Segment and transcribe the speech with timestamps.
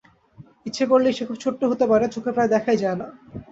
[0.65, 3.07] ইচ্ছে করলেই সে খুব ছোট্টো হতে পারে, চোখে প্রায় দেখাই যায় না।